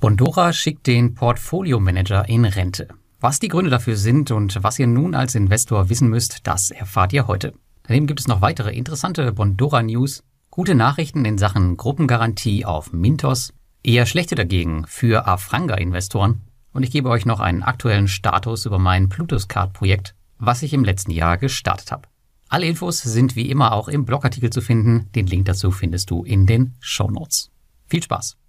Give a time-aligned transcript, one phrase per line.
[0.00, 2.88] Bondora schickt den Portfolio-Manager in Rente.
[3.20, 7.12] Was die Gründe dafür sind und was ihr nun als Investor wissen müsst, das erfahrt
[7.12, 7.52] ihr heute.
[7.82, 13.52] Daneben gibt es noch weitere interessante Bondora-News, gute Nachrichten in Sachen Gruppengarantie auf Mintos,
[13.82, 16.40] eher schlechte dagegen für Afranga-Investoren
[16.72, 21.10] und ich gebe euch noch einen aktuellen Status über mein Plutus-Card-Projekt, was ich im letzten
[21.10, 22.08] Jahr gestartet habe.
[22.48, 25.12] Alle Infos sind wie immer auch im Blogartikel zu finden.
[25.14, 27.50] Den Link dazu findest du in den Show Notes.
[27.86, 28.39] Viel Spaß!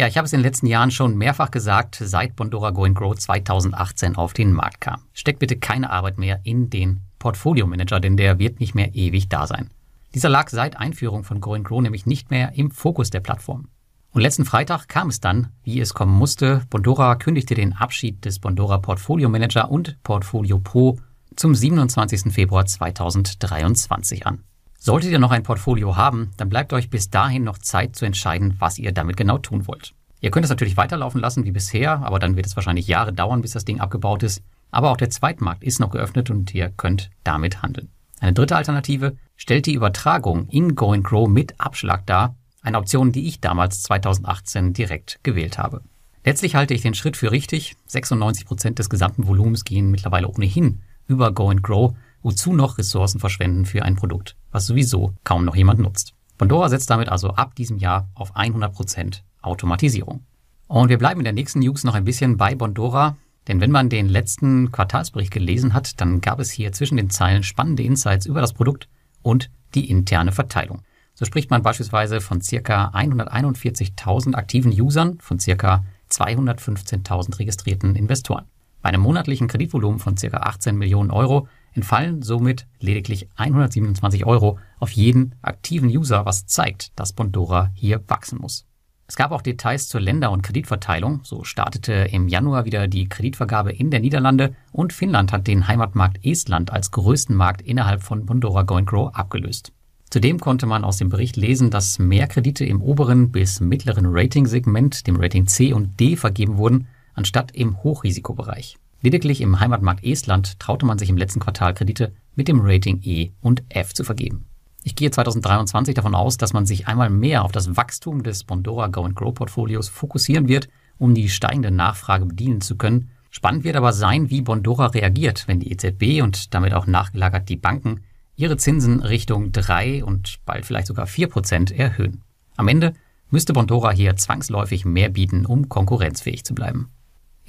[0.00, 3.14] Ja, ich habe es in den letzten Jahren schon mehrfach gesagt, seit Bondora Go Grow
[3.14, 5.02] 2018 auf den Markt kam.
[5.12, 9.28] Steckt bitte keine Arbeit mehr in den Portfolio Manager, denn der wird nicht mehr ewig
[9.28, 9.68] da sein.
[10.14, 13.68] Dieser lag seit Einführung von Go Grow nämlich nicht mehr im Fokus der Plattform.
[14.12, 16.62] Und letzten Freitag kam es dann, wie es kommen musste.
[16.70, 20.98] Bondora kündigte den Abschied des Bondora Portfolio Manager und Portfolio Pro
[21.36, 22.32] zum 27.
[22.32, 24.44] Februar 2023 an.
[24.82, 28.56] Solltet ihr noch ein Portfolio haben, dann bleibt euch bis dahin noch Zeit zu entscheiden,
[28.60, 29.92] was ihr damit genau tun wollt.
[30.22, 33.42] Ihr könnt es natürlich weiterlaufen lassen wie bisher, aber dann wird es wahrscheinlich Jahre dauern,
[33.42, 34.42] bis das Ding abgebaut ist.
[34.70, 37.90] Aber auch der Zweitmarkt ist noch geöffnet und ihr könnt damit handeln.
[38.20, 43.28] Eine dritte Alternative stellt die Übertragung in Go Grow mit Abschlag dar, eine Option, die
[43.28, 45.82] ich damals 2018 direkt gewählt habe.
[46.24, 47.76] Letztlich halte ich den Schritt für richtig.
[47.84, 53.64] 96 Prozent des gesamten Volumens gehen mittlerweile ohnehin über Go Grow wozu noch Ressourcen verschwenden
[53.64, 56.14] für ein Produkt, was sowieso kaum noch jemand nutzt.
[56.38, 60.24] Pandora setzt damit also ab diesem Jahr auf 100% Automatisierung.
[60.68, 63.16] Und wir bleiben in der nächsten News noch ein bisschen bei Bondora,
[63.48, 67.42] denn wenn man den letzten Quartalsbericht gelesen hat, dann gab es hier zwischen den Zeilen
[67.42, 68.88] spannende Insights über das Produkt
[69.22, 70.82] und die interne Verteilung.
[71.14, 78.46] So spricht man beispielsweise von circa 141.000 aktiven Usern, von circa 215.000 registrierten Investoren.
[78.82, 84.90] Bei einem monatlichen Kreditvolumen von circa 18 Millionen Euro entfallen somit lediglich 127 Euro auf
[84.90, 88.66] jeden aktiven User, was zeigt, dass Bondora hier wachsen muss.
[89.10, 91.22] Es gab auch Details zur Länder- und Kreditverteilung.
[91.24, 96.24] So startete im Januar wieder die Kreditvergabe in der Niederlande und Finnland hat den Heimatmarkt
[96.24, 99.72] Estland als größten Markt innerhalb von Bondora Go Grow abgelöst.
[100.10, 105.08] Zudem konnte man aus dem Bericht lesen, dass mehr Kredite im oberen bis mittleren Rating-Segment,
[105.08, 108.76] dem Rating C und D, vergeben wurden, anstatt im Hochrisikobereich.
[109.02, 113.30] Lediglich im Heimatmarkt Estland traute man sich im letzten Quartal Kredite mit dem Rating E
[113.40, 114.44] und F zu vergeben.
[114.82, 118.88] Ich gehe 2023 davon aus, dass man sich einmal mehr auf das Wachstum des Bondora
[118.88, 120.68] Go and Grow Portfolios fokussieren wird,
[120.98, 123.10] um die steigende Nachfrage bedienen zu können.
[123.30, 127.56] Spannend wird aber sein, wie Bondora reagiert, wenn die EZB und damit auch nachgelagert die
[127.56, 128.02] Banken
[128.36, 132.22] ihre Zinsen Richtung 3 und bald vielleicht sogar 4 Prozent erhöhen.
[132.56, 132.94] Am Ende
[133.30, 136.88] müsste Bondora hier zwangsläufig mehr bieten, um konkurrenzfähig zu bleiben.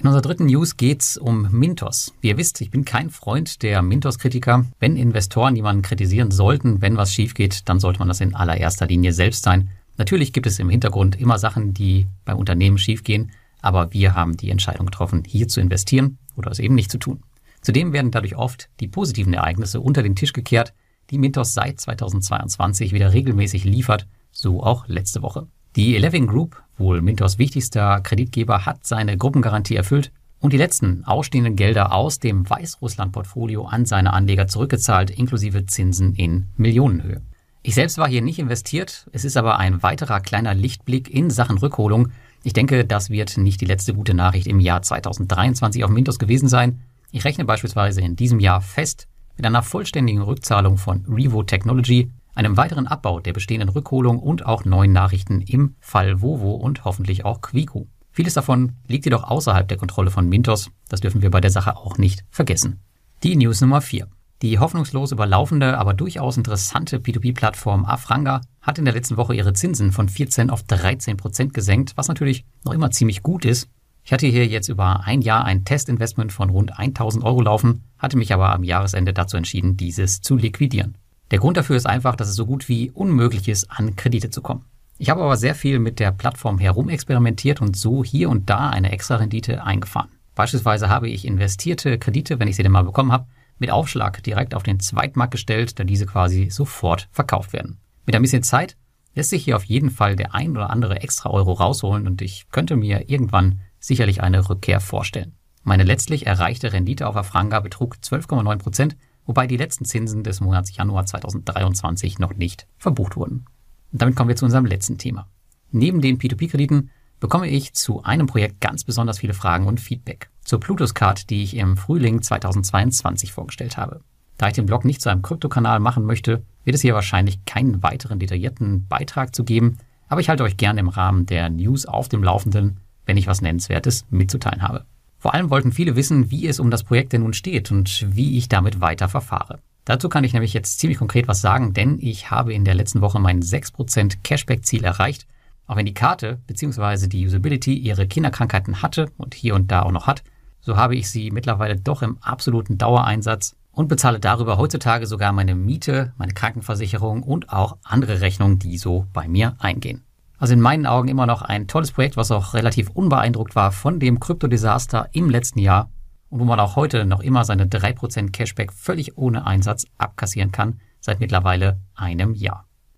[0.02, 2.12] In unserer dritten News geht's um Mintos.
[2.20, 4.66] Wie ihr wisst, ich bin kein Freund der Mintos-Kritiker.
[4.80, 8.88] Wenn Investoren jemanden kritisieren sollten, wenn was schief geht, dann sollte man das in allererster
[8.88, 9.70] Linie selbst sein.
[9.98, 13.30] Natürlich gibt es im Hintergrund immer Sachen, die beim Unternehmen schiefgehen,
[13.60, 17.22] aber wir haben die Entscheidung getroffen, hier zu investieren oder es eben nicht zu tun.
[17.60, 20.74] Zudem werden dadurch oft die positiven Ereignisse unter den Tisch gekehrt,
[21.10, 25.46] die Mintos seit 2022 wieder regelmäßig liefert, so auch letzte Woche.
[25.74, 31.56] Die Eleven Group, wohl Mintos wichtigster Kreditgeber, hat seine Gruppengarantie erfüllt und die letzten ausstehenden
[31.56, 37.22] Gelder aus dem Weißrussland-Portfolio an seine Anleger zurückgezahlt, inklusive Zinsen in Millionenhöhe.
[37.62, 41.56] Ich selbst war hier nicht investiert, es ist aber ein weiterer kleiner Lichtblick in Sachen
[41.56, 42.08] Rückholung.
[42.42, 46.48] Ich denke, das wird nicht die letzte gute Nachricht im Jahr 2023 auf Mintos gewesen
[46.48, 46.82] sein.
[47.12, 52.56] Ich rechne beispielsweise in diesem Jahr fest mit einer vollständigen Rückzahlung von Revo Technology, einem
[52.56, 57.40] weiteren Abbau der bestehenden Rückholung und auch neuen Nachrichten im Fall Vovo und hoffentlich auch
[57.40, 57.88] Quico.
[58.10, 61.76] Vieles davon liegt jedoch außerhalb der Kontrolle von Mintos, das dürfen wir bei der Sache
[61.76, 62.80] auch nicht vergessen.
[63.22, 64.06] Die News Nummer 4.
[64.42, 69.92] Die hoffnungslos überlaufende, aber durchaus interessante P2P-Plattform Afranga hat in der letzten Woche ihre Zinsen
[69.92, 73.68] von 14 auf 13 Prozent gesenkt, was natürlich noch immer ziemlich gut ist.
[74.04, 78.16] Ich hatte hier jetzt über ein Jahr ein Testinvestment von rund 1000 Euro laufen, hatte
[78.16, 80.98] mich aber am Jahresende dazu entschieden, dieses zu liquidieren.
[81.32, 84.42] Der Grund dafür ist einfach, dass es so gut wie unmöglich ist, an Kredite zu
[84.42, 84.66] kommen.
[84.98, 88.92] Ich habe aber sehr viel mit der Plattform herumexperimentiert und so hier und da eine
[88.92, 90.10] extra Rendite eingefahren.
[90.34, 93.26] Beispielsweise habe ich investierte Kredite, wenn ich sie denn mal bekommen habe,
[93.58, 97.78] mit Aufschlag direkt auf den Zweitmarkt gestellt, da diese quasi sofort verkauft werden.
[98.04, 98.76] Mit ein bisschen Zeit
[99.14, 102.44] lässt sich hier auf jeden Fall der ein oder andere extra Euro rausholen und ich
[102.50, 105.32] könnte mir irgendwann sicherlich eine Rückkehr vorstellen.
[105.62, 108.96] Meine letztlich erreichte Rendite auf Afranga betrug 12,9 Prozent
[109.26, 113.46] wobei die letzten Zinsen des Monats Januar 2023 noch nicht verbucht wurden.
[113.92, 115.28] Und damit kommen wir zu unserem letzten Thema.
[115.70, 116.90] Neben den P2P-Krediten
[117.20, 120.28] bekomme ich zu einem Projekt ganz besonders viele Fragen und Feedback.
[120.44, 124.00] Zur Plutus Card, die ich im Frühling 2022 vorgestellt habe.
[124.38, 127.82] Da ich den Blog nicht zu einem Kryptokanal machen möchte, wird es hier wahrscheinlich keinen
[127.82, 129.78] weiteren detaillierten Beitrag zu geben,
[130.08, 133.40] aber ich halte euch gerne im Rahmen der News auf dem Laufenden, wenn ich was
[133.40, 134.84] Nennenswertes mitzuteilen habe.
[135.22, 138.36] Vor allem wollten viele wissen, wie es um das Projekt denn nun steht und wie
[138.36, 139.60] ich damit weiter verfahre.
[139.84, 143.02] Dazu kann ich nämlich jetzt ziemlich konkret was sagen, denn ich habe in der letzten
[143.02, 145.28] Woche mein 6% Cashback-Ziel erreicht.
[145.68, 147.06] Auch wenn die Karte bzw.
[147.06, 150.24] die Usability ihre Kinderkrankheiten hatte und hier und da auch noch hat,
[150.60, 155.54] so habe ich sie mittlerweile doch im absoluten Dauereinsatz und bezahle darüber heutzutage sogar meine
[155.54, 160.02] Miete, meine Krankenversicherung und auch andere Rechnungen, die so bei mir eingehen.
[160.42, 164.00] Also in meinen Augen immer noch ein tolles Projekt, was auch relativ unbeeindruckt war von
[164.00, 165.88] dem Kryptodesaster im letzten Jahr
[166.30, 170.80] und wo man auch heute noch immer seine 3% Cashback völlig ohne Einsatz abkassieren kann,
[170.98, 172.66] seit mittlerweile einem Jahr.